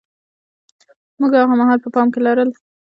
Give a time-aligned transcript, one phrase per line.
[1.19, 2.49] موږ هاغه مهال په پام کې لرل.